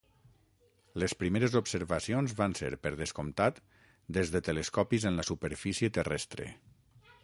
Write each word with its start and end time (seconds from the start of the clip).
Les 1.03 1.13
primeres 1.23 1.57
observacions 1.59 2.33
van 2.41 2.57
ser, 2.61 2.71
per 2.87 2.93
descomptat, 3.03 3.63
des 4.19 4.35
de 4.37 4.45
telescopis 4.51 5.09
en 5.11 5.23
la 5.23 5.31
superfície 5.33 5.97
terrestre. 6.01 6.55